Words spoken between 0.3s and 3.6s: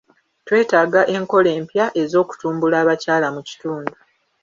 Twetaaga enkola empya ez'okutumbula abakyala mu